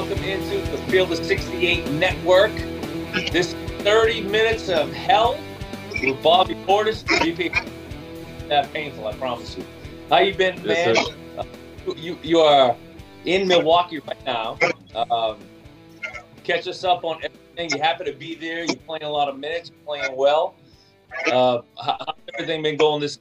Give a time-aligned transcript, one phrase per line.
[0.00, 2.52] welcome into the Field of 68 Network.
[3.32, 5.38] This 30 minutes of hell
[5.92, 7.50] with Bobby Portis, VP.
[8.48, 9.64] That painful, I promise you.
[10.08, 10.94] How you been, man?
[10.94, 11.44] Yes, Uh,
[11.96, 12.74] you you are
[13.26, 14.58] in Milwaukee right now.
[14.94, 15.36] Um,
[16.44, 17.70] catch us up on everything.
[17.70, 18.64] You happen to be there.
[18.64, 19.68] You're playing a lot of minutes.
[19.70, 20.54] You're playing well.
[21.26, 23.18] Uh, how, how's everything been going this?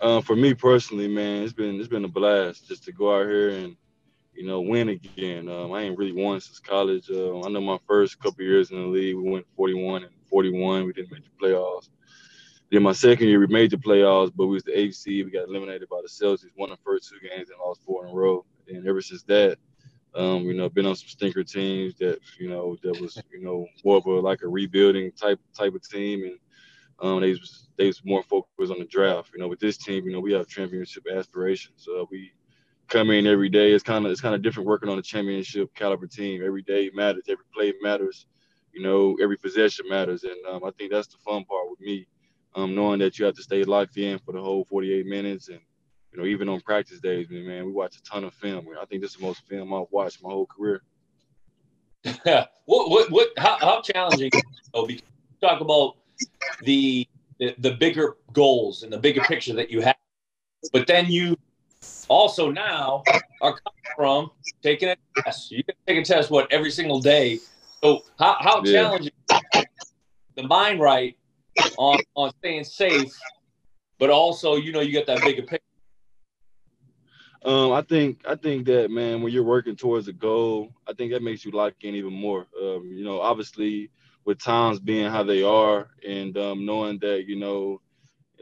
[0.00, 3.26] Um, for me personally, man, it's been it's been a blast just to go out
[3.26, 3.76] here and
[4.34, 5.48] you know win again.
[5.48, 7.10] Um, I ain't really won since college.
[7.10, 10.84] Uh, I know my first couple years in the league, we went 41 and 41.
[10.84, 11.88] We didn't make the playoffs.
[12.70, 15.24] Then my second year, we made the playoffs, but we was the seed.
[15.24, 16.50] We got eliminated by the Celtics.
[16.56, 18.44] Won the first two games and lost four in a row.
[18.68, 19.58] And ever since that,
[20.14, 23.66] um, you know, been on some stinker teams that you know that was you know
[23.84, 26.38] more of a like a rebuilding type type of team and.
[27.00, 29.32] Um, they was they was more focused on the draft.
[29.34, 31.88] You know, with this team, you know, we have championship aspirations.
[31.88, 32.32] Uh, we
[32.88, 33.72] come in every day.
[33.72, 36.42] It's kind of it's kind of different working on a championship caliber team.
[36.44, 37.24] Every day matters.
[37.28, 38.26] Every play matters.
[38.72, 40.24] You know, every possession matters.
[40.24, 42.06] And um, I think that's the fun part with me,
[42.56, 45.48] um, knowing that you have to stay locked in for the whole 48 minutes.
[45.48, 45.60] And
[46.12, 48.66] you know, even on practice days, man, we watch a ton of film.
[48.80, 50.82] I think this is the most film I've watched my whole career.
[52.24, 53.28] what what what?
[53.38, 54.30] How, how challenging?
[54.74, 55.02] Oh, because
[55.40, 55.96] talk about
[56.62, 57.08] the
[57.58, 59.96] the bigger goals and the bigger picture that you have,
[60.72, 61.36] but then you
[62.08, 63.08] also now
[63.40, 64.30] are coming from
[64.62, 65.50] taking a test.
[65.50, 67.40] You can take a test what every single day.
[67.82, 68.72] So how how Yeah.
[68.72, 69.12] challenging
[70.36, 71.16] the mind right
[71.76, 73.14] on on staying safe,
[73.98, 75.60] but also you know you got that bigger picture.
[77.44, 81.12] Um, I think I think that man, when you're working towards a goal, I think
[81.12, 82.46] that makes you lock in even more.
[82.60, 83.90] Um, you know, obviously
[84.24, 87.80] with times being how they are, and um, knowing that you know,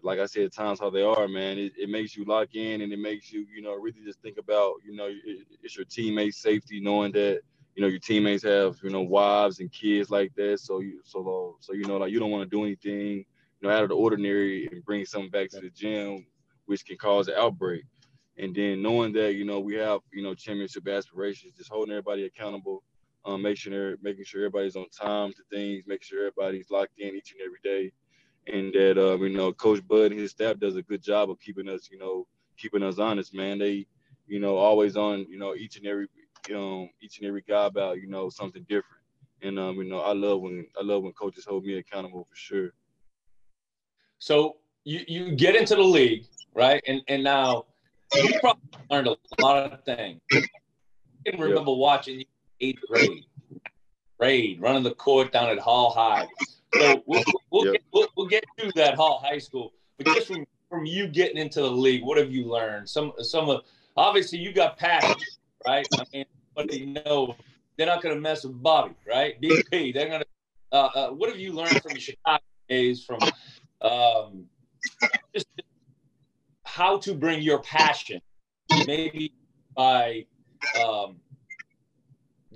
[0.02, 2.92] like I said, times how they are, man, it, it makes you lock in, and
[2.92, 6.38] it makes you you know really just think about you know it, it's your teammates'
[6.38, 7.40] safety, knowing that
[7.74, 11.56] you know your teammates have you know wives and kids like that, so you so
[11.60, 13.24] so you know like you don't want to do anything you
[13.62, 16.26] know out of the ordinary and bring something back to the gym,
[16.66, 17.84] which can cause an outbreak.
[18.38, 22.24] And then knowing that you know we have you know championship aspirations, just holding everybody
[22.24, 22.82] accountable,
[23.24, 27.14] um, making sure making sure everybody's on time to things, making sure everybody's locked in
[27.14, 27.92] each and every day,
[28.46, 31.40] and that uh, you know Coach Bud and his staff does a good job of
[31.40, 32.26] keeping us you know
[32.58, 33.58] keeping us honest, man.
[33.58, 33.86] They
[34.26, 36.08] you know always on you know each and every
[36.48, 39.02] you know each and every guy about you know something different,
[39.42, 42.36] and um you know I love when I love when coaches hold me accountable for
[42.36, 42.70] sure.
[44.18, 46.82] So you you get into the league, right?
[46.86, 47.66] And and now
[48.14, 50.20] you probably learned a lot of things.
[51.26, 52.24] I can remember watching you
[52.60, 53.24] eighth grade,
[54.18, 56.26] grade running the court down at Hall High.
[56.72, 57.72] So we'll we'll, Yep.
[57.74, 61.36] get, we'll, we'll get to that Hall High School, but just from from you getting
[61.36, 62.88] into the league, what have you learned?
[62.88, 63.62] Some some of
[63.96, 65.22] obviously you got passion,
[65.66, 65.88] right?
[65.98, 66.24] I mean,
[66.56, 67.36] but they know
[67.76, 69.40] they're not going to mess with Bobby, right?
[69.40, 70.26] BP, they're going to.
[70.72, 73.04] Uh, uh, what have you learned from your Chicago days?
[73.04, 73.28] From
[73.82, 74.46] um,
[75.34, 75.46] just
[76.64, 78.20] how to bring your passion,
[78.86, 79.34] maybe
[79.76, 80.24] by
[80.74, 81.16] um,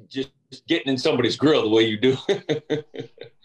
[0.09, 0.31] just
[0.69, 2.17] getting in somebody's grill the way you do.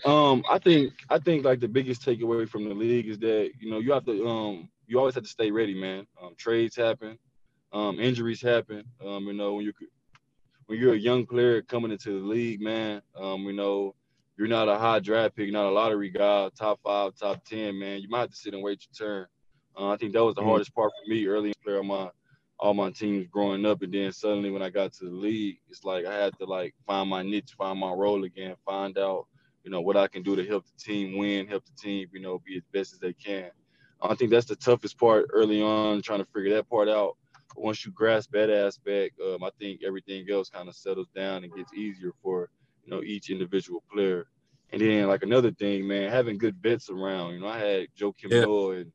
[0.03, 3.69] Um, I think I think like the biggest takeaway from the league is that you
[3.69, 6.07] know you have to um you always have to stay ready, man.
[6.21, 7.19] Um, trades happen,
[7.71, 8.83] um, injuries happen.
[9.05, 9.73] Um, you know when you
[10.65, 13.03] when you're a young player coming into the league, man.
[13.15, 13.93] Um, you know
[14.37, 18.01] you're not a high draft pick, not a lottery guy, top five, top ten, man.
[18.01, 19.27] You might have to sit and wait your turn.
[19.77, 20.45] Uh, I think that was the Mhm.
[20.47, 22.09] hardest part for me early in player on my
[22.61, 25.83] all my teams growing up, and then suddenly when I got to the league, it's
[25.83, 29.27] like I had to like find my niche, find my role again, find out
[29.63, 32.19] you know, what I can do to help the team win, help the team, you
[32.19, 33.51] know, be as best as they can.
[34.01, 37.17] I think that's the toughest part early on, trying to figure that part out.
[37.53, 41.43] But once you grasp that aspect, um, I think everything else kind of settles down
[41.43, 42.49] and gets easier for,
[42.83, 44.25] you know, each individual player.
[44.71, 47.33] And then like another thing, man, having good vets around.
[47.33, 48.79] You know, I had Joakim Yeah.
[48.79, 48.91] And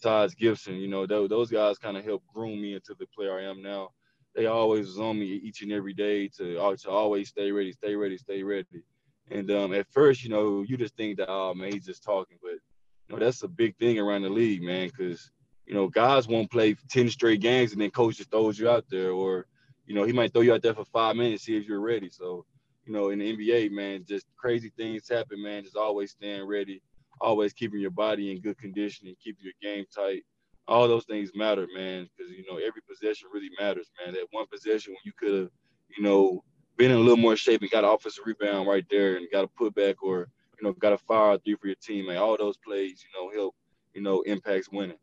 [0.00, 0.76] Taj Gibson.
[0.76, 3.62] You know, those, those guys kind of helped groom me into the player I am
[3.62, 3.90] now.
[4.34, 7.96] They always was on me each and every day to, to always stay ready, stay
[7.96, 8.84] ready, stay ready.
[9.30, 12.38] And um, at first, you know, you just think that, oh man, he's just talking,
[12.42, 15.30] but you know, that's a big thing around the league, man, because
[15.66, 18.84] you know, guys won't play ten straight games and then coach just throws you out
[18.90, 19.46] there, or
[19.86, 22.10] you know, he might throw you out there for five minutes, see if you're ready.
[22.10, 22.44] So,
[22.86, 25.64] you know, in the NBA, man, just crazy things happen, man.
[25.64, 26.82] Just always staying ready,
[27.20, 30.22] always keeping your body in good condition and keeping your game tight.
[30.68, 34.14] All those things matter, man, because you know every possession really matters, man.
[34.14, 35.50] That one possession when you could have,
[35.96, 36.44] you know,
[36.76, 39.44] been in a little more shape and got an offensive rebound right there and got
[39.44, 40.28] a putback or
[40.58, 42.20] you know got a fire three for your team, teammate.
[42.20, 43.54] All those plays, you know, help
[43.94, 44.96] you know impacts winning.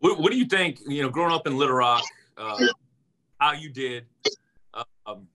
[0.00, 0.80] what, what do you think?
[0.86, 2.04] You know, growing up in Little Rock,
[2.36, 2.58] uh,
[3.40, 4.06] how you did.
[5.06, 5.28] Um,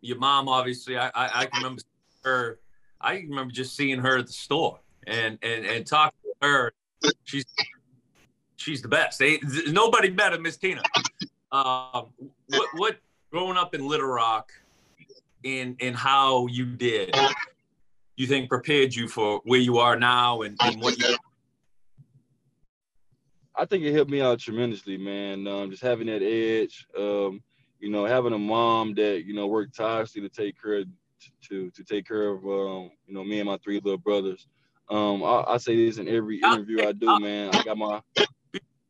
[0.00, 1.82] your mom, obviously, I, I, I can remember
[2.22, 2.60] her.
[3.00, 6.72] I remember just seeing her at the store and and and talking to her.
[7.24, 7.44] She's
[8.56, 9.18] she's the best.
[9.18, 9.38] They,
[9.68, 10.82] nobody better, Miss Tina.
[11.52, 12.06] Um,
[12.48, 12.96] what what
[13.30, 14.52] growing up in Little Rock,
[15.44, 17.14] and and how you did,
[18.16, 21.16] you think prepared you for where you are now and, and what you
[23.58, 25.46] I think it helped me out tremendously, man.
[25.46, 27.42] Um, just having that edge, um,
[27.80, 30.88] you know, having a mom that you know worked tirelessly to take care of,
[31.48, 34.46] to to take care of, um, you know, me and my three little brothers.
[34.88, 37.50] Um, I, I say this in every interview I do, man.
[37.52, 38.00] I got my.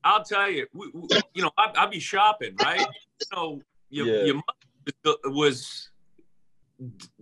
[0.05, 2.87] I'll tell you, we, we, you know, I, I be shopping, right?
[3.33, 3.61] Know,
[3.91, 4.25] your, yeah.
[4.25, 5.91] your mother was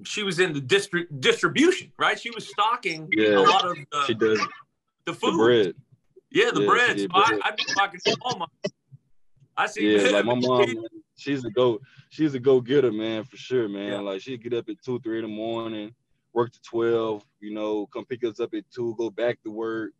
[0.05, 2.19] she was in the district distribution, right?
[2.19, 4.41] She was stocking yeah, a lot of the, she does.
[5.07, 5.35] the food.
[5.35, 5.75] The bread.
[6.31, 7.01] Yeah, the yeah, bread.
[7.01, 8.47] So I, I be talking to mama.
[9.57, 9.97] I see.
[9.97, 11.81] Yeah, like my mom, she's a go.
[12.11, 13.93] She's a go getter, man, for sure, man.
[13.93, 14.01] Yeah.
[14.01, 15.95] Like she get up at two, three in the morning,
[16.33, 17.25] work to twelve.
[17.41, 19.93] You know, come pick us up at two, go back to work,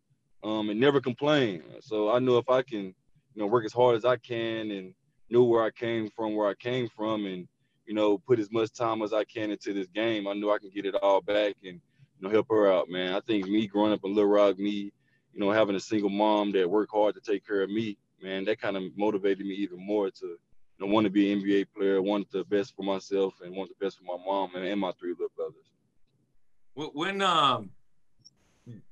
[0.43, 1.63] um, and never complain.
[1.81, 2.93] So I know if I can, you
[3.35, 4.93] know, work as hard as I can and
[5.29, 7.47] know where I came from, where I came from, and
[7.85, 10.59] you know, put as much time as I can into this game, I know I
[10.59, 11.79] can get it all back and
[12.19, 13.13] you know help her out, man.
[13.13, 14.91] I think me growing up in Little Rock, me
[15.35, 18.45] you know, having a single mom that worked hard to take care of me, man,
[18.45, 20.37] that kind of motivated me even more to,
[20.79, 23.85] know, want to be an NBA player, want the best for myself, and want the
[23.85, 26.91] best for my mom and, and my three little brothers.
[26.93, 27.69] When um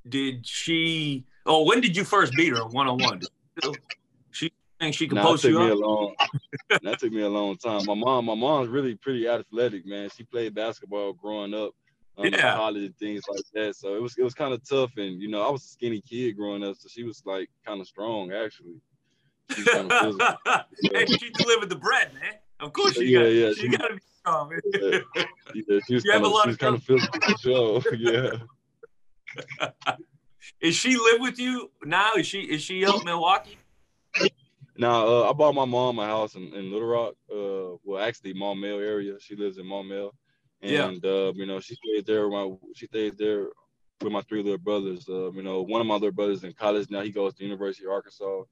[0.08, 1.26] did she?
[1.46, 3.22] Oh, when did you first beat her one on one?
[4.32, 5.66] She think she could nah, post you up?
[5.66, 6.16] Me a long,
[6.82, 7.86] that took me a long time.
[7.86, 10.10] My mom, my mom's really pretty athletic, man.
[10.16, 11.74] She played basketball growing up
[12.18, 12.56] um, yeah.
[12.56, 13.76] college and things like that.
[13.76, 16.02] So it was it was kind of tough, and you know I was a skinny
[16.02, 18.80] kid growing up, so she was like kind of strong actually.
[19.50, 20.20] Kind of
[20.94, 22.34] hey, she delivered the bread, man.
[22.60, 24.52] Of course she yeah, got, yeah, she, she got to be strong.
[24.74, 25.00] yeah,
[25.54, 27.82] yeah, she was kind of she was kind of physical sure.
[27.98, 28.32] yeah.
[30.62, 32.14] is she live with you now?
[32.18, 33.58] Is she is she up Milwaukee?
[34.76, 37.14] Now, uh, I bought my mom a house in, in Little Rock.
[37.32, 39.20] Uh, well, actually, Maumelle area.
[39.20, 40.12] She lives in Maumelle.
[40.62, 41.10] And yeah.
[41.10, 42.28] uh, you know, she stayed there.
[42.30, 43.48] My she stayed there
[44.02, 45.08] with my three little brothers.
[45.08, 47.02] Uh, you know, one of my little brothers in college now.
[47.02, 48.44] He goes to University of Arkansas,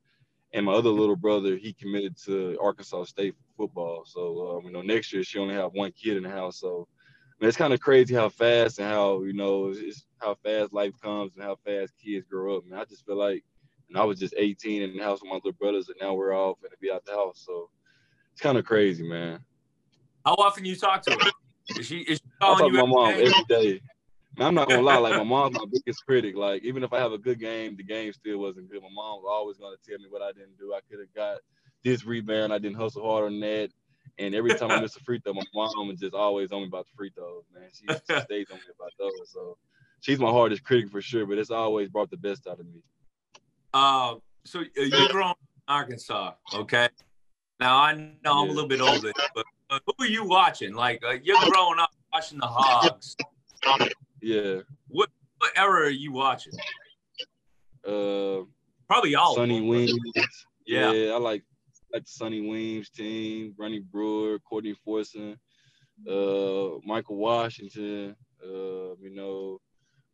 [0.53, 4.03] and my other little brother he committed to Arkansas State football.
[4.05, 6.59] So um, you know, next year she only have one kid in the house.
[6.59, 10.35] So I mean, it's kind of crazy how fast and how you know it's how
[10.43, 12.65] fast life comes and how fast kids grow up.
[12.65, 13.43] Man, I just feel like,
[13.89, 16.33] and I was just 18 in the house with my little brothers, and now we're
[16.33, 17.43] all going to be out the house.
[17.45, 17.69] So
[18.31, 19.39] it's kind of crazy, man.
[20.25, 21.31] How often you talk to her?
[21.75, 23.81] Is she is she calling I talk to my mom every day.
[24.37, 26.35] Man, I'm not gonna lie, like my mom's my biggest critic.
[26.35, 28.81] Like even if I have a good game, the game still wasn't good.
[28.81, 30.73] My mom was always gonna tell me what I didn't do.
[30.73, 31.39] I could have got
[31.83, 32.53] this rebound.
[32.53, 33.71] I didn't hustle hard on that.
[34.17, 36.67] And every time I miss a free throw, my mom is just always on me
[36.67, 37.69] about the free throws, man.
[37.73, 39.31] She, she stays on me about those.
[39.31, 39.57] So
[39.99, 42.81] she's my hardest critic for sure, but it's always brought the best out of me.
[43.73, 45.33] Uh, so uh, you're from
[45.67, 46.89] Arkansas, okay?
[47.59, 48.31] Now I know yeah.
[48.31, 50.73] I'm a little bit older, but who are you watching?
[50.73, 53.15] Like uh, you're growing up watching the Hogs.
[54.21, 54.61] Yeah.
[54.87, 55.09] What
[55.39, 56.53] what era are you watching?
[57.85, 58.45] Uh,
[58.87, 59.35] probably all.
[59.35, 59.93] Sonny Weems.
[60.65, 60.91] Yeah.
[60.91, 61.43] yeah, I like
[61.91, 65.35] like the Sonny Weems team, Ronnie Brewer, Courtney Fortson,
[66.07, 69.59] uh, Michael Washington, uh, you know,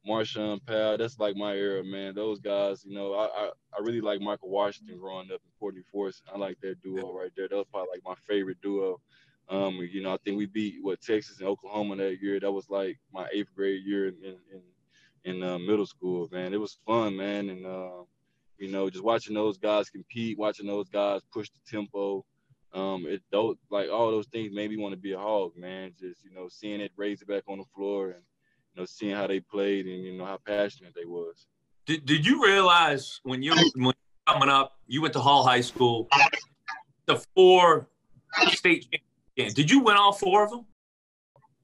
[0.07, 0.97] Marshawn Powell.
[0.97, 2.15] That's like my era, man.
[2.15, 5.83] Those guys, you know, I, I, I really like Michael Washington growing up in Courtney
[5.93, 6.21] Fortson.
[6.33, 7.47] I like that duo right there.
[7.47, 8.99] That was probably like my favorite duo.
[9.49, 12.39] Um, you know, I think we beat what Texas and Oklahoma that year.
[12.39, 14.15] That was like my eighth grade year in
[14.53, 14.61] in
[15.23, 16.27] in uh, middle school.
[16.31, 18.03] Man, it was fun, man, and uh,
[18.57, 22.25] you know, just watching those guys compete, watching those guys push the tempo.
[22.73, 25.93] Um, it those like all those things made me want to be a hog, man.
[25.99, 28.23] Just you know, seeing it raise it back on the floor and
[28.73, 31.47] you know, seeing how they played and you know how passionate they was.
[31.85, 33.93] Did Did you realize when you when
[34.27, 36.07] coming up, you went to Hall High School,
[37.05, 37.87] the four
[38.49, 38.87] state
[39.37, 39.49] yeah.
[39.53, 40.65] Did you win all four of them?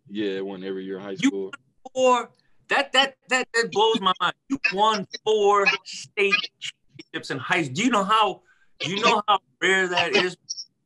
[0.08, 1.52] Yeah, won every year in high school.
[1.94, 2.30] four.
[2.70, 4.36] That that that that blows my mind.
[4.50, 7.74] You won four state championships in high school.
[7.74, 8.42] Do you know how?
[8.80, 10.38] Do you know how rare that is?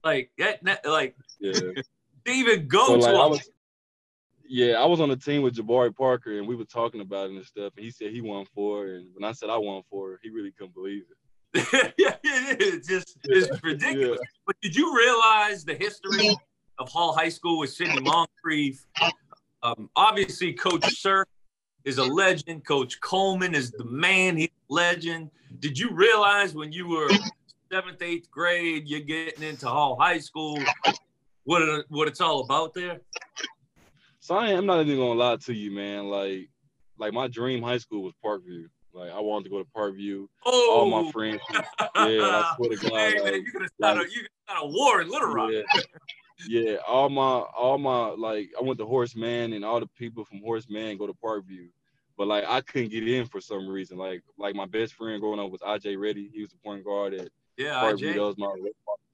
[0.03, 1.15] Like that, that like.
[1.39, 1.53] Yeah.
[2.27, 3.01] even go so, to.
[3.01, 3.49] Like, I was,
[4.47, 7.35] yeah, I was on the team with Jabari Parker, and we were talking about it
[7.35, 7.73] and stuff.
[7.75, 10.51] And he said he won four, and when I said I won four, he really
[10.51, 11.93] couldn't believe it.
[11.97, 12.73] yeah, it is.
[12.75, 14.19] It's just it's ridiculous.
[14.21, 14.27] Yeah.
[14.45, 16.35] But did you realize the history
[16.79, 18.85] of Hall High School with Sidney Moncrief.
[19.63, 21.25] Um, obviously, Coach Sir
[21.85, 22.65] is a legend.
[22.65, 24.37] Coach Coleman is the man.
[24.37, 25.31] He's a legend.
[25.59, 27.09] Did you realize when you were
[27.71, 30.59] seventh, eighth grade, you're getting into Hall High School?
[31.47, 32.99] what it, what it's all about there?
[34.19, 36.05] So I, am not even gonna lie to you, man.
[36.05, 36.49] Like,
[36.99, 38.65] like my dream high school was Parkview.
[38.93, 40.27] Like I wanted to go to Parkview.
[40.45, 41.39] Oh, all my friends.
[41.49, 41.63] Yeah,
[41.95, 42.91] I swear to God.
[42.91, 45.29] Hey, like, man, you could start like, a you could start a war in Little
[45.29, 45.51] Rock.
[45.53, 45.61] Yeah.
[46.47, 50.23] Yeah, all my all my like I went to Horace Mann and all the people
[50.23, 51.69] from Horace Mann go to Parkview.
[52.17, 53.97] But like I couldn't get in for some reason.
[53.97, 56.29] Like like my best friend growing up was IJ Ready.
[56.33, 58.13] He was the point guard at yeah, Parkview.
[58.13, 58.53] That was my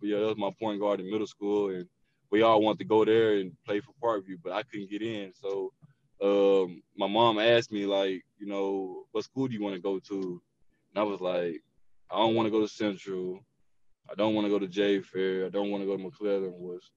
[0.01, 1.88] yeah, that was my point guard in middle school and
[2.34, 5.32] we all wanted to go there and play for Parkview, but I couldn't get in.
[5.36, 5.72] So
[6.20, 10.00] um, my mom asked me like, you know, what school do you want to go
[10.00, 10.42] to?
[10.89, 11.62] And I was like,
[12.10, 13.39] I don't want to go to Central.
[14.12, 15.46] I don't want to go to J Fair.
[15.46, 16.53] I don't want to go to McClellan.
[16.58, 16.89] Was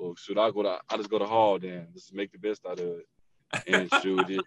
[0.00, 0.78] well, should I go to?
[0.88, 1.88] I just go to Hall then.
[1.92, 3.06] Just make the best out of it.
[3.66, 4.44] And shoot, it,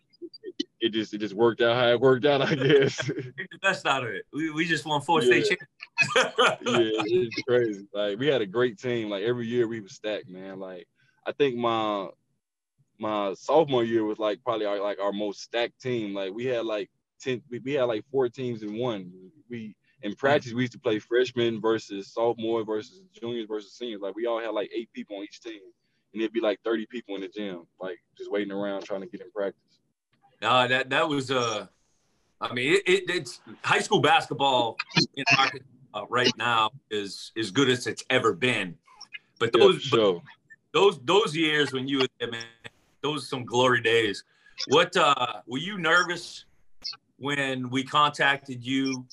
[0.80, 3.08] it just it just worked out how it worked out, I guess.
[3.08, 4.26] Make the best out of it.
[4.34, 5.44] We, we just won four yeah.
[5.44, 5.58] state
[6.16, 6.62] championships.
[6.66, 7.88] yeah, it's crazy.
[7.94, 9.10] Like we had a great team.
[9.10, 10.60] Like every year we were stacked, man.
[10.60, 10.88] Like
[11.26, 12.08] I think my
[13.00, 16.14] my sophomore year was like probably our, like our most stacked team.
[16.14, 16.90] Like we had like
[17.22, 19.12] ten, we, we had like four teams in one.
[19.50, 24.02] We in practice we used to play freshmen versus sophomore versus juniors versus seniors.
[24.02, 25.62] Like we all had like eight people on each team,
[26.14, 29.08] and it'd be like thirty people in the gym, like just waiting around trying to
[29.08, 29.80] get in practice.
[30.42, 31.68] No, that that was uh,
[32.42, 34.78] I mean, it, it, it's high school basketball
[35.16, 38.76] in Arkansas right now is as good as it's ever been.
[39.40, 40.14] But those yeah, sure.
[40.14, 40.24] but
[40.74, 42.44] those those years when you were there, man,
[43.02, 44.26] those are some glory days.
[44.68, 46.46] What uh, were you nervous
[47.18, 49.06] when we contacted you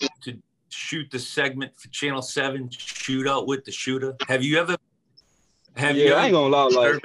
[0.70, 4.16] shoot the segment for Channel Seven Shootout with the Shooter?
[4.28, 4.76] Have you ever?
[5.76, 7.02] Have yeah, you I ain't gonna lie, like.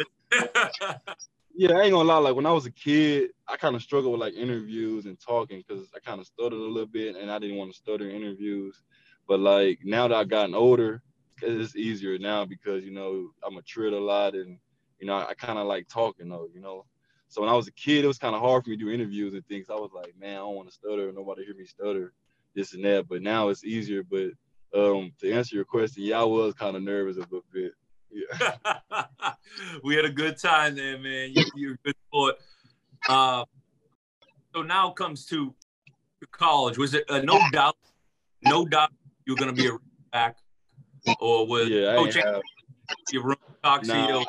[1.56, 2.18] yeah, I ain't gonna lie.
[2.18, 5.64] Like when I was a kid, I kind of struggled with like interviews and talking
[5.66, 8.16] because I kind of stuttered a little bit, and I didn't want to stutter in
[8.16, 8.82] interviews.
[9.28, 11.02] But like now that I've gotten older,
[11.42, 14.58] it's easier now because you know I'm matured a lot, and
[15.00, 16.86] you know I, I kind of like talking though, you know.
[17.28, 18.92] So when I was a kid, it was kind of hard for me to do
[18.92, 19.68] interviews and things.
[19.70, 21.12] I was like, man, I don't want to stutter.
[21.12, 22.14] Nobody hear me stutter,
[22.56, 23.08] this and that.
[23.08, 24.04] But now it's easier.
[24.04, 24.32] But
[24.74, 27.74] um, to answer your question, yeah, I was kind of nervous a little bit.
[28.12, 28.68] Yeah.
[29.84, 31.32] we had a good time there, man.
[31.34, 32.36] You, you're a good sport.
[33.08, 33.46] Uh,
[34.56, 35.54] so now comes to
[36.32, 36.78] college.
[36.78, 37.76] Was it uh, no doubt,
[38.44, 38.92] no doubt
[39.26, 39.78] you're going to be a
[40.12, 40.38] back,
[41.20, 42.42] or was yeah, coach have,
[43.12, 44.24] your room talk nah,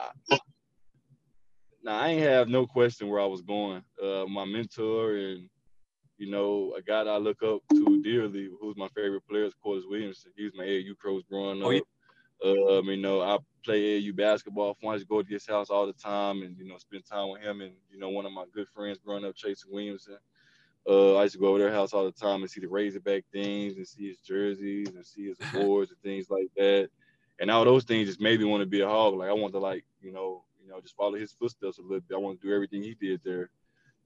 [1.82, 3.82] Nah, I ain't have no question where I was going.
[4.02, 5.48] Uh, my mentor and
[6.18, 9.54] you know a guy that I look up to dearly, who's my favorite player, is
[9.54, 10.32] Corliss Williamson.
[10.36, 11.68] He was my AAU coach growing up.
[11.68, 11.80] Oh, yeah.
[12.44, 14.76] Um, you know, I play AAU basketball.
[14.82, 17.30] I used to go to his house all the time and, you know, spend time
[17.30, 17.60] with him.
[17.60, 20.18] And, you know, one of my good friends growing up, Chase Williamson.
[20.88, 23.24] Uh, I used to go over their house all the time and see the Razorback
[23.32, 26.90] things and see his jerseys and see his awards and things like that.
[27.40, 29.14] And all those things just made me want to be a hog.
[29.14, 32.00] Like I want to like, you know, you know, just follow his footsteps a little
[32.00, 32.14] bit.
[32.14, 33.50] I want to do everything he did there.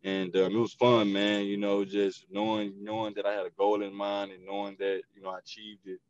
[0.03, 1.45] And um, it was fun, man.
[1.45, 5.03] You know, just knowing knowing that I had a goal in mind and knowing that,
[5.15, 6.01] you know, I achieved it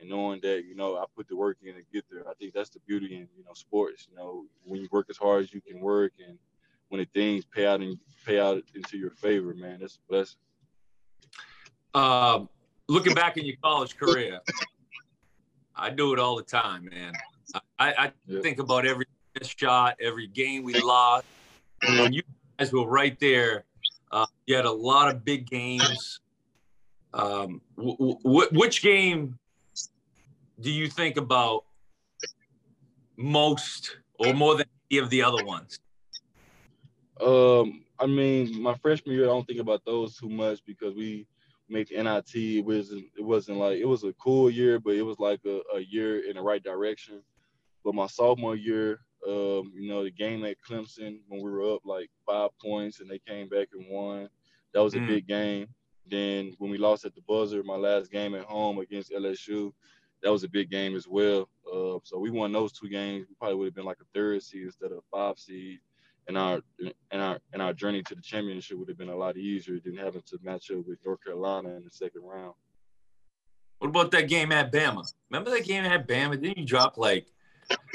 [0.00, 2.28] and knowing that you know I put the work in to get there.
[2.28, 4.08] I think that's the beauty in you know sports.
[4.10, 6.38] You know, when you work as hard as you can work, and
[6.88, 10.38] when the things pay out and pay out into your favor, man, that's a blessing.
[11.94, 12.48] Um,
[12.88, 14.40] looking back in your college career,
[15.74, 17.12] I do it all the time, man.
[17.78, 18.12] I, I
[18.42, 19.06] think about every
[19.42, 21.24] shot, every game we lost,
[21.82, 22.22] and you
[22.58, 23.64] guys were right there.
[24.10, 26.20] Uh, you had a lot of big games.
[27.12, 29.38] Um, w- w- which game
[30.60, 31.64] do you think about
[33.16, 35.78] most or more than any of the other ones?
[37.20, 41.26] Um, I mean, my freshman year, I don't think about those too much because we
[41.68, 42.34] make NIT.
[42.34, 45.60] It wasn't it wasn't like it was a cool year, but it was like a,
[45.74, 47.22] a year in the right direction.
[47.84, 51.82] But my sophomore year, um, you know, the game at Clemson when we were up
[51.84, 54.28] like five points and they came back and won,
[54.72, 55.08] that was a mm.
[55.08, 55.66] big game.
[56.08, 59.72] Then when we lost at the buzzer, my last game at home against LSU,
[60.22, 61.48] that was a big game as well.
[61.66, 63.26] Uh, so we won those two games.
[63.28, 65.80] We probably would have been like a third seed instead of a five seed.
[66.28, 66.60] And our
[67.10, 69.96] and our and our journey to the championship would have been a lot easier than
[69.96, 72.54] having to match up with North Carolina in the second round.
[73.78, 75.04] What about that game at Bama?
[75.30, 76.40] Remember that game at Bama?
[76.40, 77.26] Didn't you drop like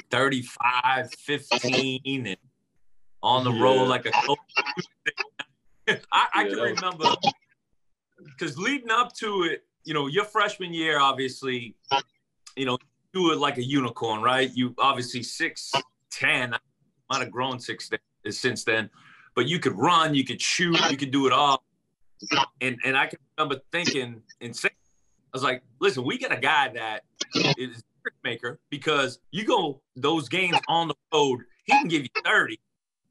[0.09, 2.37] 35, 15 and
[3.23, 3.63] on the yeah.
[3.63, 4.11] road like a
[5.87, 7.05] I, I yeah, can remember
[8.25, 11.75] because leading up to it, you know, your freshman year, obviously,
[12.55, 12.77] you know,
[13.13, 14.49] do it like a unicorn, right?
[14.53, 15.71] You obviously six
[16.09, 16.53] ten.
[16.53, 16.59] I
[17.09, 17.89] might have grown six
[18.29, 18.89] since then,
[19.35, 21.63] but you could run, you could shoot, you could do it all.
[22.61, 24.73] And and I can remember thinking and saying,
[25.33, 27.01] I was like, listen, we got a guy that
[27.57, 27.83] is
[28.24, 32.60] maker because you go those games on the road, he can give you 30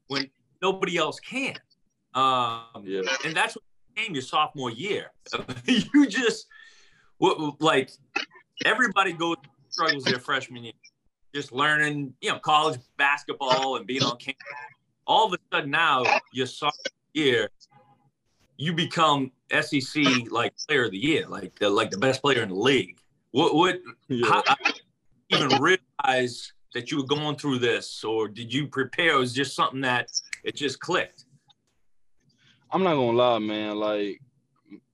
[0.07, 0.29] when
[0.61, 1.55] nobody else can.
[2.13, 3.01] Um, yeah.
[3.25, 5.11] And that's what became your sophomore year.
[5.65, 6.47] you just,
[7.59, 7.91] like,
[8.65, 9.37] everybody goes
[9.69, 10.73] struggles their freshman year,
[11.33, 14.43] just learning, you know, college basketball and being on campus.
[15.07, 17.49] All of a sudden now, your sophomore year,
[18.57, 19.31] you become
[19.61, 22.97] SEC like player of the year, like the like the best player in the league.
[23.31, 24.27] What what yeah.
[24.27, 24.43] how,
[25.31, 29.15] even realize that you were going through this, or did you prepare?
[29.15, 30.11] It was just something that
[30.43, 31.25] it just clicked.
[32.71, 33.77] I'm not gonna lie, man.
[33.77, 34.21] Like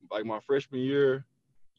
[0.09, 1.25] like my freshman year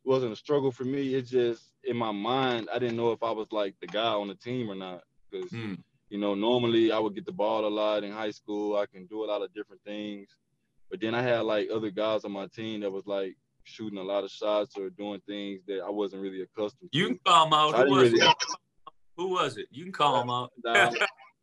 [0.04, 1.14] wasn't a struggle for me.
[1.14, 4.28] It just in my mind, I didn't know if I was like the guy on
[4.28, 5.02] the team or not.
[5.30, 5.78] Because mm.
[6.08, 8.76] you know, normally I would get the ball a lot in high school.
[8.76, 10.28] I can do a lot of different things.
[10.90, 13.36] But then I had like other guys on my team that was like
[13.68, 16.98] shooting a lot of shots or doing things that I wasn't really accustomed to.
[16.98, 17.74] You can call them out.
[17.86, 18.26] Who was, really...
[18.26, 18.36] it?
[19.16, 19.66] Who was it?
[19.70, 20.52] You can call them out.
[20.64, 20.90] nah,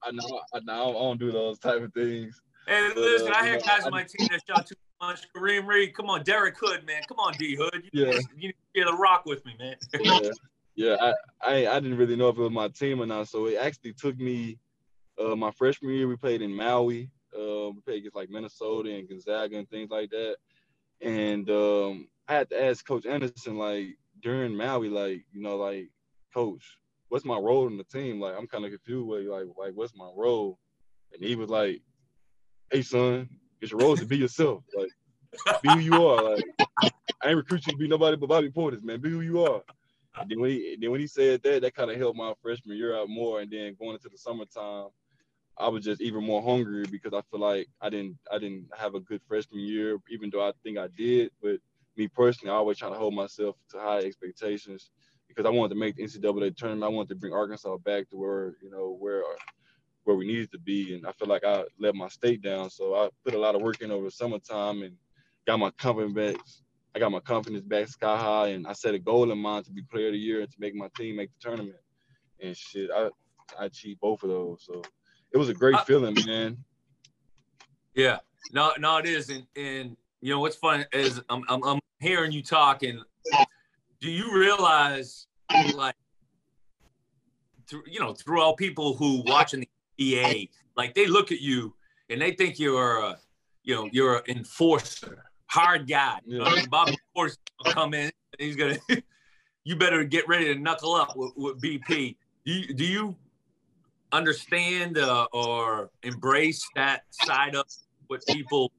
[0.03, 2.41] I know, I know, I don't do those type of things.
[2.67, 5.27] Hey, but, listen, uh, I had guys on my team that shot too much.
[5.36, 7.84] Kareem Reed, come on, Derek Hood, man, come on, D Hood.
[7.91, 9.75] You, yeah, you need to rock with me, man.
[10.00, 10.29] yeah,
[10.75, 10.96] yeah.
[11.01, 13.58] I, I, I didn't really know if it was my team or not, so it
[13.58, 14.58] actually took me.
[15.17, 17.10] Uh, my freshman year, we played in Maui.
[17.34, 20.36] Uh, we played against like Minnesota and Gonzaga and things like that.
[21.01, 25.89] And um, I had to ask Coach Anderson, like during Maui, like you know, like
[26.34, 26.77] Coach,
[27.10, 28.20] what's my role in the team?
[28.20, 29.08] Like I'm kind of confused.
[29.08, 30.58] With, like, like what's my role?
[31.13, 31.82] And he was like,
[32.72, 33.29] Hey son,
[33.62, 34.63] it's your role to be yourself.
[34.75, 34.89] Like
[35.62, 36.36] be who you are.
[36.36, 36.46] Like
[37.22, 39.01] I ain't recruit you to be nobody but Bobby Portis, man.
[39.01, 39.62] Be who you are.
[40.20, 42.77] And then when he then when he said that, that kind of helped my freshman
[42.77, 43.41] year out more.
[43.41, 44.88] And then going into the summertime,
[45.58, 48.96] I was just even more hungry because I feel like I didn't I didn't have
[48.96, 51.32] a good freshman year, even though I think I did.
[51.41, 51.60] But
[51.97, 54.91] me personally, I always try to hold myself to high expectations
[55.27, 56.84] because I wanted to make the NCAA tournament.
[56.84, 59.23] I wanted to bring Arkansas back to where you know where
[60.03, 62.69] where we needed to be, and I feel like I let my state down.
[62.69, 64.95] So I put a lot of work in over the summertime and
[65.47, 66.36] got my confidence back.
[66.95, 69.71] I got my confidence back sky high, and I set a goal in mind to
[69.71, 71.77] be player of the year and to make my team make the tournament.
[72.41, 73.10] And shit, I
[73.60, 74.63] I achieved both of those.
[74.65, 74.81] So
[75.31, 76.58] it was a great feeling, man.
[77.93, 78.19] Yeah,
[78.51, 82.31] no, no, it is, and and you know what's fun is I'm I'm, I'm hearing
[82.31, 82.99] you talk, and
[84.01, 85.27] do you realize
[85.75, 85.93] like
[87.67, 89.69] through, you know through all people who watching the
[90.03, 91.75] EA, like they look at you
[92.09, 93.19] and they think you're a
[93.63, 96.17] you know you're an enforcer, hard guy.
[96.25, 98.79] You know, Bobby Force will come in, he's gonna.
[99.63, 102.15] you better get ready to knuckle up with, with BP.
[102.45, 103.15] Do you, do you
[104.11, 107.65] understand uh, or embrace that side of
[108.07, 108.71] what people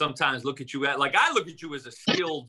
[0.00, 0.98] sometimes look at you at.
[0.98, 2.48] Like I look at you as a skilled,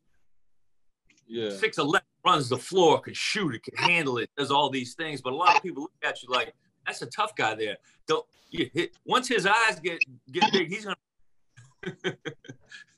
[1.27, 4.95] yeah, six eleven runs the floor, can shoot it, can handle it, does all these
[4.95, 5.21] things.
[5.21, 6.53] But a lot of people look at you like
[6.87, 7.77] that's a tough guy there.
[8.07, 9.99] Don't you hit once his eyes get
[10.31, 12.15] get big, he's gonna.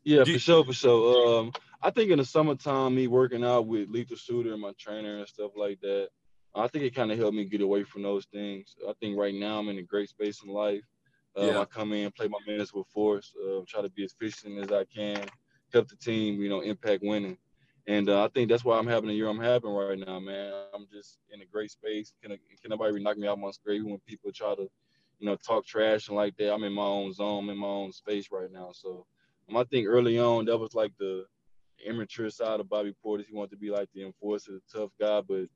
[0.03, 1.39] yeah, for sure, for sure.
[1.39, 5.17] Um, I think in the summertime, me working out with Lethal Shooter and my trainer
[5.17, 6.09] and stuff like that,
[6.55, 8.75] I think it kind of helped me get away from those things.
[8.87, 10.83] I think right now I'm in a great space in life.
[11.35, 11.59] Um, yeah.
[11.59, 14.71] I come in, play my minutes with force, uh, try to be as efficient as
[14.71, 15.25] I can,
[15.73, 17.37] help the team, you know, impact winning.
[17.87, 20.53] And uh, I think that's why I'm having the year I'm having right now, man.
[20.73, 22.13] I'm just in a great space.
[22.21, 23.51] Can, can nobody knock me out my?
[23.67, 24.69] Even when people try to,
[25.19, 27.67] you know, talk trash and like that, I'm in my own zone, I'm in my
[27.67, 28.69] own space right now.
[28.73, 29.05] So
[29.49, 31.25] um, I think early on that was like the
[31.85, 33.25] immature side of Bobby Portis.
[33.25, 35.47] He wanted to be like the enforcer, the tough guy, but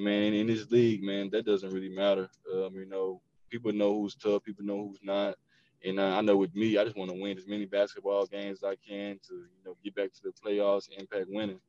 [0.00, 2.30] man, in this league, man, that doesn't really matter.
[2.52, 3.20] Um, you know,
[3.54, 5.36] people know who's tough, people know who's not.
[5.84, 8.58] And uh, I know with me, I just want to win as many basketball games
[8.58, 11.60] as I can to, you know, get back to the playoffs, impact winning.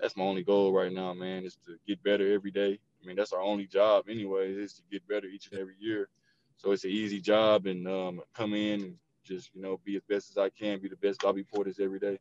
[0.00, 2.78] That's my only goal right now, man, is to get better every day.
[3.02, 6.08] I mean, that's our only job anyway, is to get better each and every year.
[6.56, 10.02] So it's an easy job and um, come in and just, you know, be as
[10.08, 12.18] best as I can, be the best Bobby Portis every day.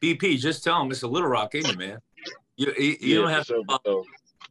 [0.00, 1.98] BP, just tell him it's a Little Rock, ain't it, man?
[2.56, 4.04] You, you, you yeah, don't have sure, to.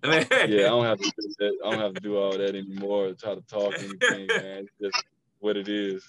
[0.04, 1.58] Yeah, I don't have to do that.
[1.66, 3.08] I don't have to do all that anymore.
[3.08, 4.68] To try to talk anything, man.
[4.68, 5.06] It's just
[5.40, 6.04] what it is.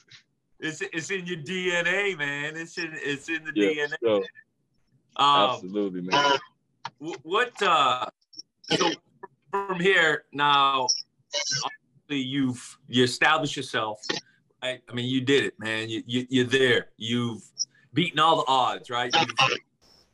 [0.60, 2.56] It's it's in your DNA, man.
[2.56, 3.94] It's in it's in the yeah, DNA.
[4.02, 4.16] So,
[5.16, 6.38] um, absolutely, man.
[7.22, 8.06] What uh
[8.62, 8.90] so
[9.50, 10.86] from here now
[11.64, 14.00] obviously you've you established yourself.
[14.62, 14.80] Right?
[14.88, 15.88] I mean you did it, man.
[15.88, 16.90] You, you you're there.
[16.96, 17.42] You've
[17.92, 19.12] beaten all the odds, right?
[19.14, 19.58] You've,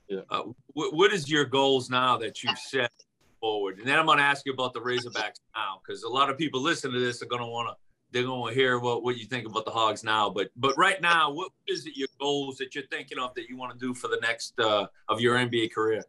[0.09, 0.21] yeah.
[0.31, 2.91] Uh, what, what is your goals now that you've set
[3.41, 3.79] forward.
[3.79, 6.39] And then I'm going to ask you about the Razorbacks now, because a lot of
[6.39, 7.77] people listening to this are going to want to
[8.11, 10.31] they're going to hear what, what you think about the Hogs now.
[10.31, 13.57] But but right now, what is it your goals that you're thinking of that you
[13.57, 16.03] want to do for the next uh, of your NBA career?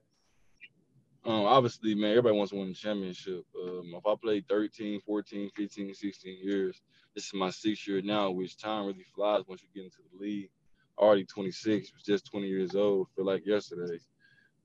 [1.25, 3.45] Um, obviously, man, everybody wants to win the championship.
[3.61, 6.81] Um, if I played 13, 14, 15, 16 years,
[7.13, 10.23] this is my sixth year now, which time really flies once you get into the
[10.23, 10.49] league.
[10.97, 13.99] Already 26, was just 20 years old, feel like yesterday.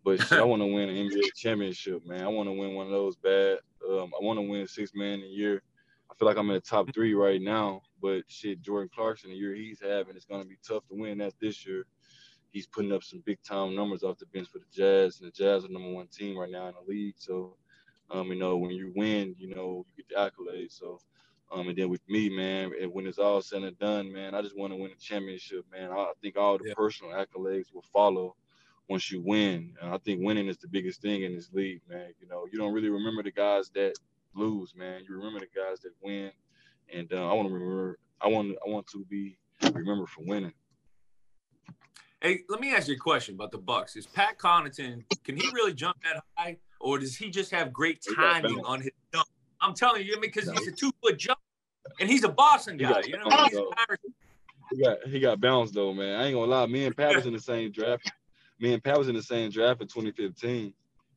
[0.05, 2.23] But shit, I want to win an NBA championship, man.
[2.23, 3.59] I want to win one of those bad.
[3.89, 5.63] Um, I want to win six man a year.
[6.11, 9.37] I feel like I'm in the top three right now, but shit, Jordan Clarkson, the
[9.37, 11.87] year he's having, it's gonna be tough to win that this year.
[12.53, 15.33] He's putting up some big time numbers off the bench for the Jazz, and the
[15.33, 17.17] Jazz are number one team right now in the league.
[17.19, 17.57] So,
[18.11, 20.79] um, you know, when you win, you know, you get the accolades.
[20.79, 21.01] So,
[21.51, 24.43] um, and then with me, man, and when it's all said and done, man, I
[24.43, 25.91] just want to win a championship, man.
[25.91, 26.75] I think all the yeah.
[26.77, 28.37] personal accolades will follow
[28.89, 29.75] once you win.
[29.81, 32.13] And I think winning is the biggest thing in this league, man.
[32.21, 33.95] You know, you don't really remember the guys that
[34.35, 35.03] lose, man.
[35.09, 36.31] You remember the guys that win,
[36.93, 37.99] and uh, I want to remember.
[38.21, 38.57] I want.
[38.67, 39.39] I want to be
[39.73, 40.53] remembered for winning.
[42.21, 43.97] Hey, let me ask you a question about the Bucks.
[43.97, 45.05] Is Pat Connaughton?
[45.25, 48.93] Can he really jump that high, or does he just have great timing on his
[49.13, 49.29] jump?
[49.61, 51.39] I'm telling you, because he's a two foot jump,
[52.01, 53.03] and he's a Boston guy.
[53.07, 53.59] You know, he's
[54.73, 56.19] he got he got bounced though, man.
[56.19, 56.67] I ain't gonna lie.
[56.67, 58.11] Me and Pat was in the same draft
[58.65, 60.73] me and Pat was in the same draft in 2015.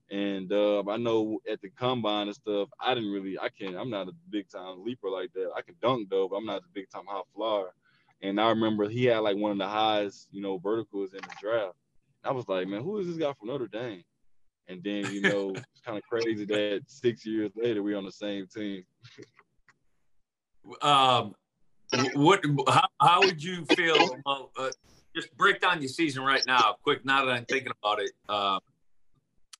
[0.09, 3.89] And uh, I know at the combine and stuff, I didn't really, I can't, I'm
[3.89, 5.51] not a big time leaper like that.
[5.55, 7.73] I can dunk though, but I'm not a big time high flyer.
[8.21, 11.35] And I remember he had like one of the highest, you know, verticals in the
[11.41, 11.75] draft.
[12.23, 14.03] I was like, man, who is this guy from Notre Dame?
[14.67, 18.11] And then, you know, it's kind of crazy that six years later we're on the
[18.11, 18.83] same team.
[20.81, 21.33] um,
[22.13, 22.43] what?
[22.67, 24.17] How, how would you feel?
[24.25, 24.69] Uh,
[25.17, 27.03] just break down your season right now, quick.
[27.03, 28.59] Now that I'm thinking about it, uh,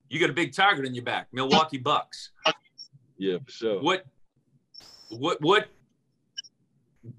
[0.10, 2.30] you got a big target in your back, Milwaukee Bucks.
[3.18, 3.82] Yeah, for sure.
[3.82, 4.06] What,
[5.10, 5.68] what, what?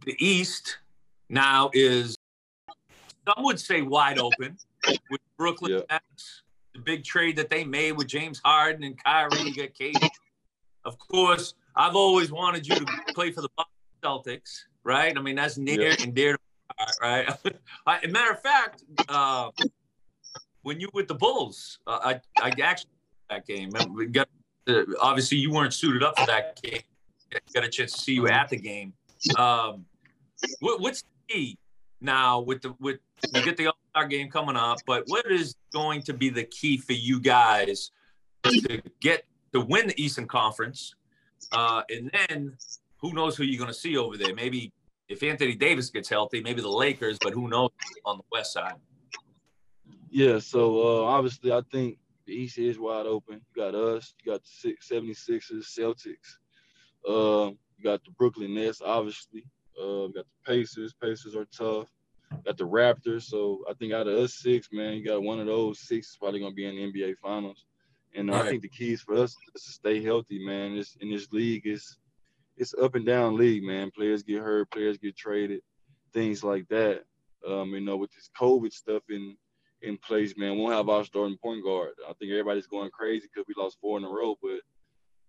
[0.05, 0.79] The East
[1.29, 2.17] now is
[3.27, 4.57] some would say wide open
[5.11, 5.81] with Brooklyn yeah.
[5.91, 6.43] Nets,
[6.75, 9.41] the big trade that they made with James Harden and Kyrie.
[9.41, 10.09] You got KD.
[10.85, 13.49] Of course, I've always wanted you to play for the
[14.03, 15.17] Celtics, right?
[15.17, 15.97] I mean, that's near yeah.
[16.01, 16.39] and dear to
[17.01, 17.29] right?
[18.05, 19.51] A matter of fact, uh,
[20.63, 22.91] when you with the Bulls, uh, I I actually
[23.31, 23.71] that game.
[23.95, 24.29] We got
[24.69, 26.83] uh, obviously you weren't suited up for that game.
[27.55, 28.93] Got a chance to see you at the game.
[29.37, 29.85] Um,
[30.61, 31.59] what, what's the key
[32.01, 33.01] now with the with
[33.35, 34.79] you get the All Star game coming up?
[34.87, 37.91] But what is going to be the key for you guys
[38.45, 40.95] to get to win the Eastern Conference?
[41.53, 42.57] Uh, and then
[42.99, 44.35] who knows who you're going to see over there?
[44.35, 44.73] Maybe
[45.09, 47.71] if Anthony Davis gets healthy, maybe the Lakers, but who knows
[48.05, 48.75] on the West side.
[50.11, 53.41] Yeah, so uh, obviously I think the East is wide open.
[53.55, 56.39] You got us, you got the 76ers, Celtics,
[57.09, 59.45] uh, you got the Brooklyn Nets, obviously.
[59.81, 60.95] Uh, got the Pacers.
[61.01, 61.89] Pacers are tough.
[62.33, 63.23] You Got the Raptors.
[63.23, 66.17] So I think out of us six, man, you got one of those six is
[66.17, 67.65] probably gonna be in the NBA Finals.
[68.15, 68.47] And uh, right.
[68.47, 70.75] I think the keys for us is to stay healthy, man.
[70.75, 71.99] This in this league is
[72.59, 73.91] it's up and down league, man.
[73.91, 75.61] Players get hurt, players get traded,
[76.13, 77.05] things like that.
[77.47, 79.37] Um, you know, with this COVID stuff in
[79.83, 81.93] in place, man, we won't have our starting point guard.
[82.09, 84.61] I think everybody's going crazy because we lost four in a row, but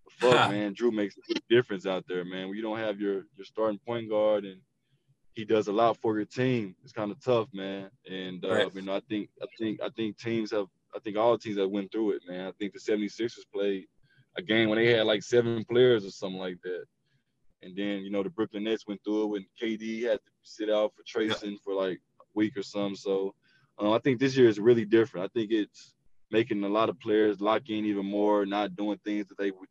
[0.10, 2.48] fuck, man, Jrue makes a big difference out there, man.
[2.48, 4.60] When you don't have your your starting point guard and
[5.34, 7.90] he does a lot for your team, it's kind of tough, man.
[8.10, 8.76] And uh, right.
[8.76, 11.70] you know, I think I think I think teams have I think all teams have
[11.70, 12.48] went through it, man.
[12.48, 13.86] I think the 76ers played
[14.38, 16.86] a game when they had like seven players or something like that.
[17.62, 20.70] And then, you know, the Brooklyn Nets went through it when KD had to sit
[20.70, 21.58] out for tracing yeah.
[21.64, 22.96] for like a week or something.
[22.96, 23.36] So
[23.82, 25.26] uh, I think this year is really different.
[25.26, 25.94] I think it's
[26.32, 29.70] making a lot of players lock in even more, not doing things that they would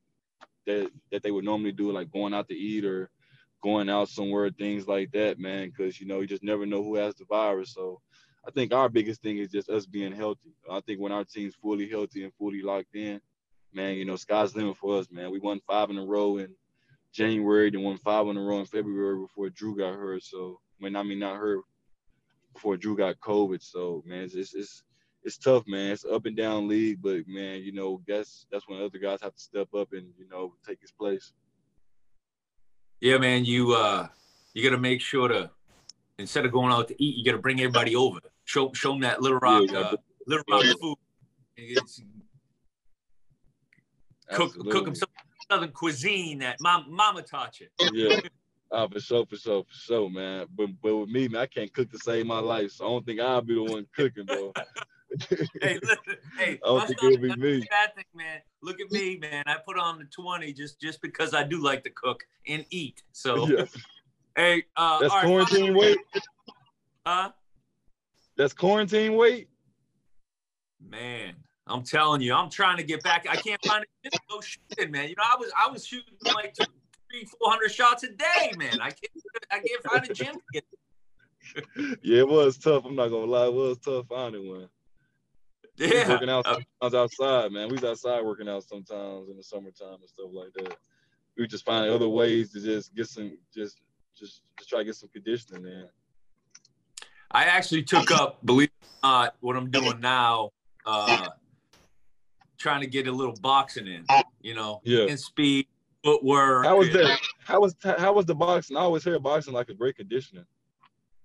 [0.66, 3.10] that that they would normally do, like going out to eat or
[3.62, 5.68] going out somewhere, things like that, man.
[5.70, 7.72] Because you know, you just never know who has the virus.
[7.72, 8.00] So
[8.46, 10.54] I think our biggest thing is just us being healthy.
[10.70, 13.20] I think when our team's fully healthy and fully locked in,
[13.72, 15.30] man, you know, sky's the limit for us, man.
[15.30, 16.54] We won five in a row and
[17.12, 20.22] January, then won five in a row in February before Jrue got hurt.
[20.22, 21.60] So when I mean not hurt
[22.52, 23.62] before Jrue got COVID.
[23.62, 24.82] So man, it's, it's it's
[25.24, 25.92] it's tough, man.
[25.92, 29.34] It's up and down league, but man, you know, that's that's when other guys have
[29.34, 31.32] to step up and you know take his place.
[33.00, 34.08] Yeah, man, you uh
[34.54, 35.50] you got to make sure to
[36.18, 38.18] instead of going out to eat, you got to bring everybody over.
[38.44, 40.96] Show show them that Little Rock yeah, uh, Little Rock food.
[41.56, 42.00] It's,
[44.32, 45.07] cook cook them some
[45.50, 47.68] Southern cuisine that mom, mama taught you.
[47.92, 48.20] Yeah.
[48.70, 50.46] Uh, for sure, for sure, for sure, man.
[50.54, 53.06] But but with me, man, I can't cook to save my life, so I don't
[53.06, 54.52] think I'll be the one cooking, bro.
[55.30, 57.66] hey, listen, hey, I don't think it'll be me.
[57.70, 58.40] Bad thing, man.
[58.62, 59.44] Look at me, man.
[59.46, 63.02] I put on the twenty just just because I do like to cook and eat.
[63.12, 63.64] So, yeah.
[64.36, 65.80] hey, uh, that's quarantine right.
[65.80, 65.98] weight.
[67.06, 67.30] Huh?
[68.36, 69.48] That's quarantine weight.
[70.78, 71.34] Man,
[71.68, 73.26] I'm telling you, I'm trying to get back.
[73.28, 74.14] I can't find it.
[74.30, 75.08] No shooting, man.
[75.08, 76.64] You know, I was I was shooting like two,
[77.10, 78.80] three, four hundred shots a day, man.
[78.80, 79.12] I can't
[79.50, 80.64] I can't find a gym to get.
[82.02, 82.84] yeah, it was tough.
[82.84, 84.68] I'm not gonna lie, it was tough finding one.
[85.76, 87.68] Yeah, working out uh, sometimes outside, man.
[87.68, 90.76] We was outside working out sometimes in the summertime and stuff like that.
[91.36, 93.80] We just finding other ways to just get some, just,
[94.16, 95.88] just, just try to get some conditioning, man.
[97.30, 100.50] I actually took up, believe it or not, what I'm doing now.
[100.84, 101.28] Uh,
[102.58, 104.22] trying to get a little boxing in, ah.
[104.40, 105.66] you know, yeah, and speed,
[106.04, 106.66] footwork.
[106.66, 107.18] How was that?
[107.44, 108.76] How was how was the boxing?
[108.76, 110.44] I always hear boxing like a great conditioning.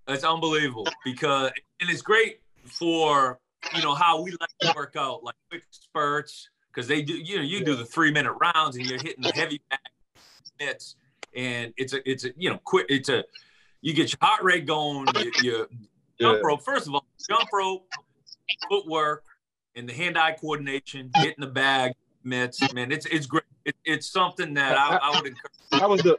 [0.07, 3.39] It's unbelievable because and it's great for
[3.75, 7.13] you know how we like to work out, like quick spurts, because they do.
[7.13, 9.61] You know, you do the three minute rounds and you're hitting the heavy
[10.59, 10.95] hits,
[11.35, 12.87] and it's a it's a you know quick.
[12.89, 13.23] It's a
[13.81, 15.07] you get your heart rate going.
[15.15, 15.67] You, you
[16.19, 16.63] jump rope.
[16.63, 17.87] First of all, jump rope,
[18.69, 19.23] footwork,
[19.75, 22.73] and the hand-eye coordination, hitting the bag, mitts.
[22.73, 23.43] Man, it's it's great.
[23.65, 25.53] It, it's something that I, I, would encourage.
[25.71, 26.17] How was the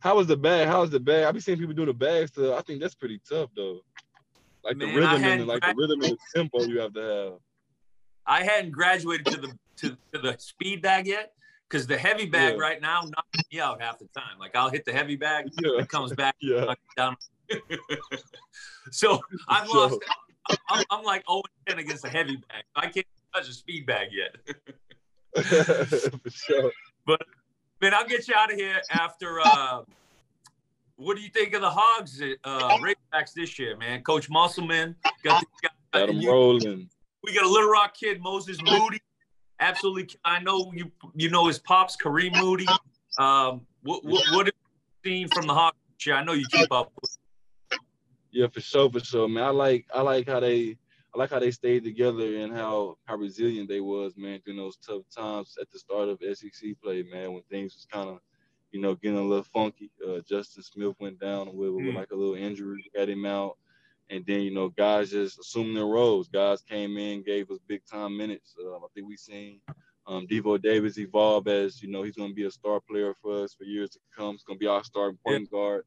[0.00, 0.68] how was the bag?
[0.68, 1.24] How was the bag?
[1.24, 2.32] I've been seeing people do the bags.
[2.34, 3.80] So I think that's pretty tough though.
[4.64, 7.32] Like Man, the rhythm and like the rhythm and the tempo you have to have.
[8.26, 11.32] I hadn't graduated to the to, to the speed bag yet
[11.68, 12.60] because the heavy bag yeah.
[12.60, 14.38] right now knocks me out half the time.
[14.38, 15.80] Like I'll hit the heavy bag, yeah.
[15.80, 16.74] it comes back yeah.
[16.96, 17.16] down.
[18.90, 19.98] so I've lost.
[20.68, 22.64] I'm, I'm like 0 10 against a heavy bag.
[22.74, 24.36] I can't touch a speed bag yet.
[26.22, 26.72] For sure.
[27.06, 27.22] But
[27.80, 29.40] man, I'll get you out of here after.
[29.40, 29.82] Uh,
[30.96, 34.02] what do you think of the Hogs uh, Razorbacks this year, man?
[34.02, 36.88] Coach Musselman got, got, got them rolling.
[37.22, 39.00] We got a Little Rock kid, Moses Moody.
[39.60, 40.90] Absolutely, I know you.
[41.14, 42.66] You know his pops, Kareem Moody.
[43.18, 44.54] Um, what what, what have
[45.04, 46.16] you seen from the Hogs this year?
[46.16, 46.92] I know you keep up.
[47.00, 47.18] With
[48.36, 49.44] yeah, for sure, for sure, man.
[49.44, 50.76] I like I like how they
[51.14, 54.76] I like how they stayed together and how how resilient they was, man, during those
[54.76, 58.18] tough times at the start of SEC play, man, when things was kind of,
[58.72, 59.90] you know, getting a little funky.
[60.06, 61.94] Uh, Justin Smith went down with, with mm.
[61.94, 63.56] like a little injury, had him out,
[64.10, 66.28] and then you know guys just assumed their roles.
[66.28, 68.54] Guys came in, gave us big time minutes.
[68.62, 69.60] Uh, I think we seen
[70.06, 73.44] um, Devo Davis evolve as you know he's going to be a star player for
[73.44, 74.32] us for years to come.
[74.32, 75.58] He's going to be our starting point yeah.
[75.58, 75.84] guard.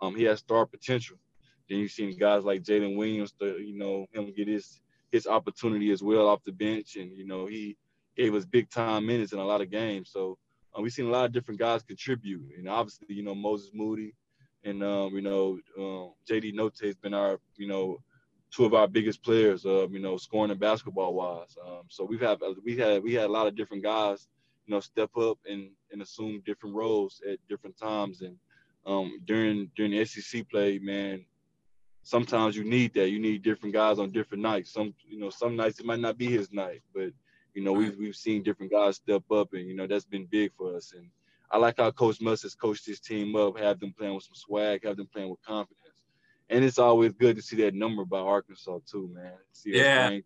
[0.00, 1.16] Um, he has star potential.
[1.68, 5.90] Then you've seen guys like Jaylin Williams, to, you know, him get his his opportunity
[5.90, 7.76] as well off the bench, and you know he
[8.16, 10.10] gave us big time minutes in a lot of games.
[10.12, 10.38] So
[10.74, 14.14] um, we've seen a lot of different guys contribute, and obviously, you know, Moses Moody
[14.64, 17.98] and um, you know um, JD Notae has been our, you know,
[18.50, 21.56] two of our biggest players, uh, you know, scoring and basketball wise.
[21.66, 24.28] Um, so we've had we had we had a lot of different guys,
[24.66, 28.22] you know, step up and and assume different roles at different times.
[28.22, 28.36] And
[28.86, 31.24] um, during during the SEC play, man,
[32.08, 33.10] sometimes you need that.
[33.10, 34.72] You need different guys on different nights.
[34.72, 37.12] Some, you know, some nights it might not be his night, but
[37.54, 40.52] you know, we've we've seen different guys step up, and you know that's been big
[40.56, 40.94] for us.
[40.96, 41.10] And
[41.50, 44.34] I like how Coach Muss has coached his team up, have them playing with some
[44.34, 46.02] swag, have them playing with confidence.
[46.48, 49.32] And it's always good to see that number by Arkansas too, man.
[49.52, 50.08] See yeah.
[50.08, 50.22] and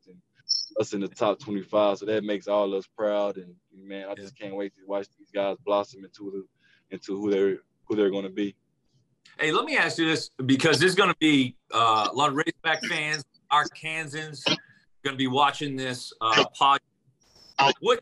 [0.78, 3.38] us in the top 25, so that makes all of us proud.
[3.38, 7.30] And man, I just can't wait to watch these guys blossom into the into who
[7.30, 8.54] they're who they're going to be.
[9.38, 12.36] Hey, let me ask you this because there's going to be uh, a lot of
[12.36, 14.44] Razorback fans, Arkansans,
[15.02, 16.78] going to be watching this uh, podcast.
[17.80, 18.00] What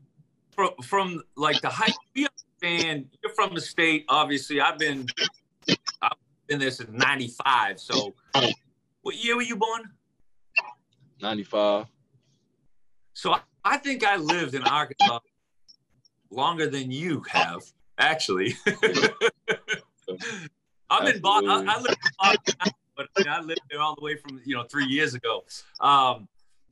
[0.51, 1.93] from, from like the high?
[2.15, 2.27] We
[2.63, 4.05] understand you're from the state.
[4.09, 5.07] Obviously, I've been
[6.03, 6.13] I've
[6.47, 7.81] been there since '95.
[7.81, 8.15] So,
[9.03, 9.83] what year were you born?
[11.21, 11.87] '95.
[13.15, 15.21] So I, I think I lived in Arkansas
[16.31, 17.63] longer than you have,
[17.99, 18.57] actually.
[20.91, 21.69] I'm in Boston.
[21.69, 24.65] I, I live in Boston, but I lived there all the way from you know
[24.65, 25.45] three years ago.
[25.81, 26.29] Um,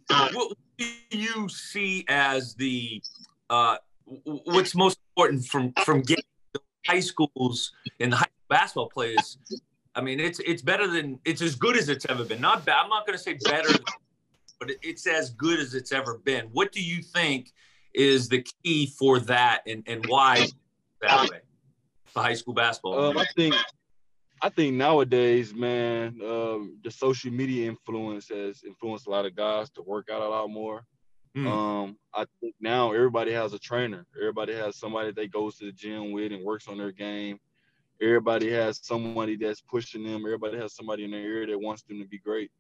[0.09, 3.03] what do you see as the
[3.51, 3.77] uh,
[4.25, 6.25] what's most important from from getting
[6.87, 9.39] high schools and the high basketball players?
[9.95, 12.41] I mean, it's it's better than it's as good as it's ever been.
[12.41, 12.83] Not bad.
[12.83, 13.71] I'm not going to say better,
[14.61, 16.47] but it's as good as it's ever been.
[16.53, 17.53] What do you think
[17.95, 20.47] is the key for that, and and why
[21.03, 21.41] that way
[22.07, 23.11] for high school basketball?
[23.11, 23.55] Um, I think
[24.41, 29.71] I think nowadays, man, um, the social media influence has influenced a lot of guys
[29.71, 30.85] to work out a lot more.
[31.37, 31.47] Mm.
[31.47, 34.07] Um, I think now everybody has a trainer.
[34.17, 37.39] Everybody has somebody they goes to the gym with and works on their game.
[38.01, 40.23] Everybody has somebody that's pushing them.
[40.25, 42.51] Everybody has somebody in their ear that wants them to be great.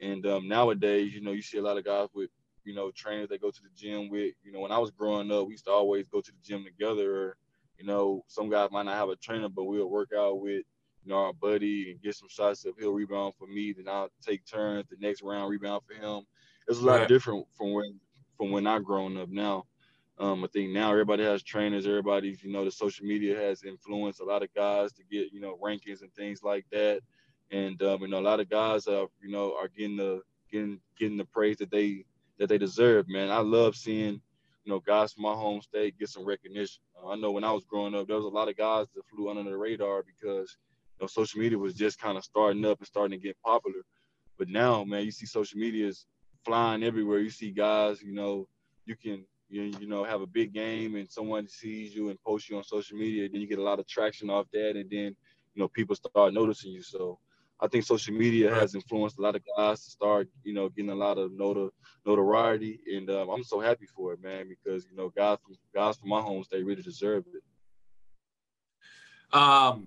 [0.00, 2.30] And um, nowadays, you know, you see a lot of guys with,
[2.64, 4.34] you know, trainers they go to the gym with.
[4.42, 6.64] You know, when I was growing up, we used to always go to the gym
[6.64, 7.16] together.
[7.16, 7.36] Or,
[7.78, 10.64] you know, some guys might not have a trainer, but we'll work out with
[11.04, 14.10] you know, our buddy and get some shots if he'll rebound for me, then I'll
[14.24, 16.24] take turns the next round rebound for him.
[16.68, 17.08] It's a lot right.
[17.08, 17.98] different from when
[18.36, 19.64] from when I grown up now.
[20.18, 24.20] Um, I think now everybody has trainers, everybody's, you know, the social media has influenced
[24.20, 27.00] a lot of guys to get, you know, rankings and things like that.
[27.50, 30.80] And um, you know, a lot of guys are, you know, are getting the getting
[30.98, 32.04] getting the praise that they
[32.38, 33.30] that they deserve, man.
[33.30, 34.20] I love seeing,
[34.64, 36.82] you know, guys from my home state get some recognition.
[37.02, 39.06] Uh, I know when I was growing up, there was a lot of guys that
[39.06, 40.56] flew under the radar because
[41.02, 43.80] know social media was just kind of starting up and starting to get popular.
[44.38, 46.06] But now, man, you see social media is
[46.44, 47.18] flying everywhere.
[47.18, 48.48] You see guys, you know,
[48.86, 52.48] you can you, you know have a big game and someone sees you and posts
[52.48, 55.14] you on social media, then you get a lot of traction off that, and then
[55.54, 56.82] you know people start noticing you.
[56.82, 57.18] So
[57.60, 60.90] I think social media has influenced a lot of guys to start, you know, getting
[60.90, 61.70] a lot of notor-
[62.04, 65.98] notoriety, and um, I'm so happy for it, man, because you know, guys from guys
[65.98, 67.42] from my home state really deserve it.
[69.36, 69.86] Um,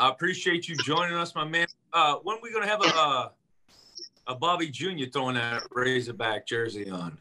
[0.00, 1.66] I appreciate you joining us, my man.
[1.92, 3.28] Uh, when are we gonna have a uh,
[4.28, 5.04] a Bobby Jr.
[5.12, 7.18] throwing that Razorback jersey on?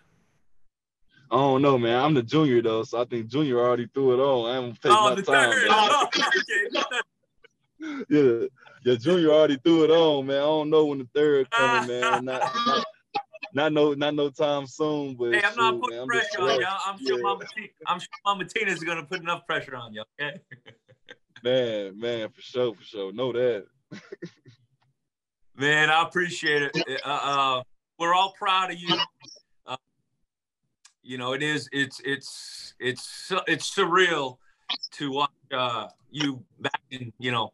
[1.30, 2.02] I don't know, man.
[2.02, 4.50] I'm the junior though, so I think Junior already threw it on.
[4.56, 5.52] I'm take Oh, my the time.
[5.52, 5.68] third.
[5.70, 8.06] Oh, okay.
[8.10, 8.48] yeah,
[8.86, 10.38] yeah, Junior already threw it on, man.
[10.38, 12.24] I don't know when the third coming, man.
[12.26, 12.84] Not, not,
[13.54, 15.16] not no, not no time soon.
[15.18, 17.24] But Hey, I'm not putting man, pressure on glad- I'm sure Yeah.
[17.24, 20.04] Mama Tina, I'm sure Mama Tina is gonna put enough pressure on you.
[20.20, 20.40] Okay.
[21.44, 23.14] Man, man, for sure, for sure.
[23.14, 23.66] Know that.
[25.56, 27.02] Man, I appreciate it.
[27.06, 27.64] Uh, uh,
[27.98, 28.96] we're all proud of you.
[29.66, 29.76] Uh,
[31.04, 31.68] you know, it is.
[31.72, 34.38] It's it's it's it's surreal
[34.92, 37.12] to watch uh, you back in.
[37.20, 37.52] You know,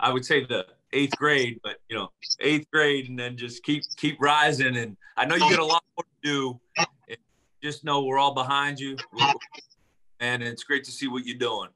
[0.00, 3.82] I would say the eighth grade, but you know, eighth grade, and then just keep
[3.96, 4.76] keep rising.
[4.76, 6.60] And I know you got a lot more to do.
[7.08, 7.18] And
[7.62, 8.96] just know we're all behind you,
[10.20, 11.68] and it's great to see what you're doing.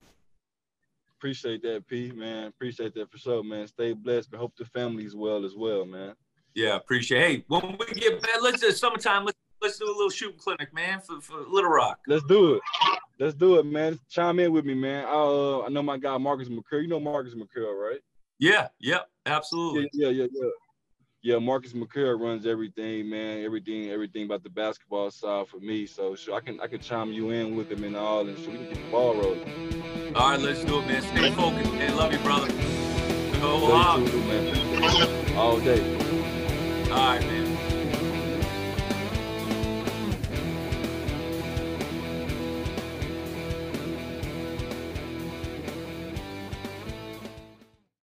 [1.21, 2.47] Appreciate that, P, man.
[2.47, 3.67] Appreciate that for sure, man.
[3.67, 6.15] Stay blessed, but hope the family's well as well, man.
[6.55, 7.21] Yeah, appreciate.
[7.21, 9.27] Hey, when we get back, let's do summertime.
[9.27, 11.99] Let's let's do a little shooting clinic, man, for, for Little Rock.
[12.09, 12.63] Let's do it.
[13.19, 14.01] Let's do it, man.
[14.09, 15.05] Chime in with me, man.
[15.05, 16.85] I, uh, I know my guy Marcus McCurry.
[16.85, 18.01] You know Marcus McCurry, right?
[18.39, 19.91] Yeah, yep, Yeah, absolutely.
[19.93, 20.27] yeah, yeah, yeah.
[20.33, 20.49] Yeah,
[21.39, 23.45] Marcus McCurry runs everything, man.
[23.45, 25.87] Everything, everything about the basketball side for me.
[25.87, 28.51] So sure, I can I can chime you in with him and all, and so
[28.51, 30.13] we can get the ball rolling.
[30.15, 31.03] All right, let's do it, man.
[31.03, 31.97] Stay focused, man.
[31.97, 32.49] Love you, brother.
[33.41, 34.03] Go Stay hard.
[34.03, 35.37] man.
[35.37, 35.97] All day.
[36.91, 37.40] All right, man.